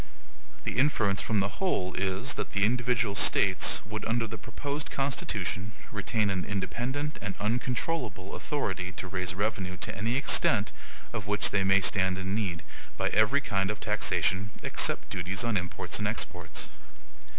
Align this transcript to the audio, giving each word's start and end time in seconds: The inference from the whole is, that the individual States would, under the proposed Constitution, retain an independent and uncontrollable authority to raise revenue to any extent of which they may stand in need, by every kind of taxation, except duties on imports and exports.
The 0.63 0.79
inference 0.79 1.21
from 1.21 1.41
the 1.41 1.61
whole 1.61 1.93
is, 1.93 2.33
that 2.33 2.53
the 2.53 2.65
individual 2.65 3.13
States 3.15 3.83
would, 3.85 4.03
under 4.05 4.25
the 4.25 4.35
proposed 4.35 4.89
Constitution, 4.89 5.73
retain 5.91 6.31
an 6.31 6.43
independent 6.43 7.19
and 7.21 7.35
uncontrollable 7.39 8.33
authority 8.35 8.91
to 8.93 9.07
raise 9.07 9.35
revenue 9.35 9.77
to 9.77 9.95
any 9.95 10.17
extent 10.17 10.71
of 11.13 11.27
which 11.27 11.51
they 11.51 11.63
may 11.63 11.81
stand 11.81 12.17
in 12.17 12.33
need, 12.33 12.63
by 12.97 13.09
every 13.09 13.41
kind 13.41 13.69
of 13.69 13.79
taxation, 13.79 14.49
except 14.63 15.11
duties 15.11 15.43
on 15.43 15.55
imports 15.55 15.99
and 15.99 16.07
exports. 16.07 16.69